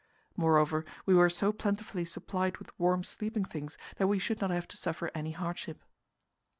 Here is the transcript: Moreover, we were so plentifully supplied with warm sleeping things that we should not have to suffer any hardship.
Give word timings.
Moreover, 0.35 0.83
we 1.05 1.13
were 1.13 1.29
so 1.29 1.51
plentifully 1.53 2.05
supplied 2.05 2.57
with 2.57 2.71
warm 2.79 3.03
sleeping 3.03 3.45
things 3.45 3.77
that 3.97 4.07
we 4.07 4.17
should 4.17 4.41
not 4.41 4.49
have 4.49 4.67
to 4.69 4.75
suffer 4.75 5.11
any 5.13 5.29
hardship. 5.33 5.83